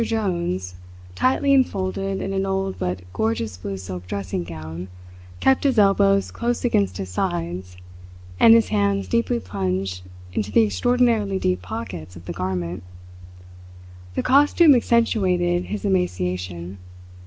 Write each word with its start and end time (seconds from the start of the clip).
Jones, 0.03 0.73
tightly 1.13 1.53
enfolded 1.53 2.23
in 2.23 2.33
an 2.33 2.43
old 2.43 2.79
but 2.79 3.03
gorgeous 3.13 3.55
blue 3.55 3.77
silk 3.77 4.07
dressing 4.07 4.43
gown, 4.43 4.87
kept 5.39 5.63
his 5.63 5.77
elbows 5.77 6.31
close 6.31 6.65
against 6.65 6.97
his 6.97 7.09
sides 7.09 7.77
and 8.39 8.55
his 8.55 8.69
hands 8.69 9.07
deeply 9.07 9.39
plunged 9.39 10.01
into 10.33 10.51
the 10.51 10.63
extraordinarily 10.63 11.37
deep 11.37 11.61
pockets 11.61 12.15
of 12.15 12.25
the 12.25 12.33
garment. 12.33 12.81
The 14.15 14.23
costume 14.23 14.73
accentuated 14.73 15.65
his 15.65 15.85
emaciation. 15.85 16.79